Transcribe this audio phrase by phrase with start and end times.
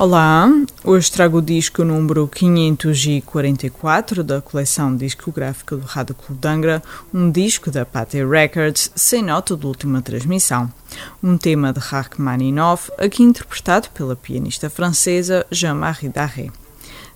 [0.00, 0.48] Olá,
[0.84, 6.80] hoje trago o disco número 544 da coleção discográfica do Rádio Clube Angra,
[7.12, 10.72] um disco da Pate Records sem nota de última transmissão.
[11.20, 16.52] Um tema de Rachmaninoff, aqui interpretado pela pianista francesa Jean-Marie Darré.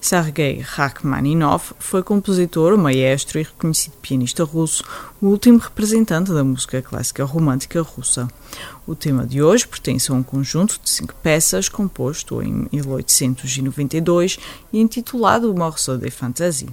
[0.02, 4.82] Sergei Rachmaninoff foi compositor, maestro e reconhecido pianista russo,
[5.20, 8.26] o último representante da música clássica romântica russa.
[8.84, 14.40] O tema de hoje pertence a um conjunto de cinco peças composto em 1892
[14.72, 16.68] e intitulado Morceau de Fantasie.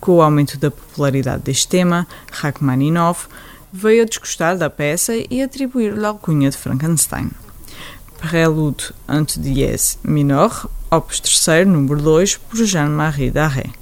[0.00, 3.26] Com o aumento da popularidade deste tema, Rachmaninoff
[3.72, 7.28] veio a desgostar da peça e atribuir-lhe a alcunha de Frankenstein.
[8.20, 13.81] Prélude ante dièse minor, opus 3, número 2, por Jean-Marie Darré.